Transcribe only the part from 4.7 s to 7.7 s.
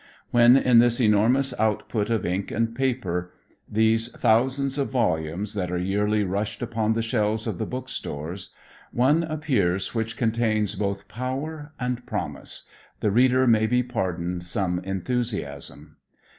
of volumes that are yearly rushed upon the shelves of the